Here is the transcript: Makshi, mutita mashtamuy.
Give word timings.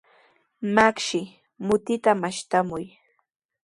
Makshi, 0.75 1.21
mutita 1.65 2.11
mashtamuy. 2.21 2.85